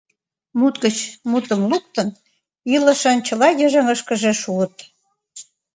Мут 0.59 0.75
гыч 0.83 0.97
мутым 1.29 1.61
луктын, 1.71 2.07
илышын 2.75 3.17
чыла 3.27 3.49
йыжыҥышкыже 3.59 4.31
шуыт. 4.41 4.75